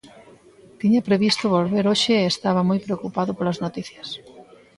[0.79, 4.07] Tiña previsto volver hoxe e estaba moi preocupado polas noticias.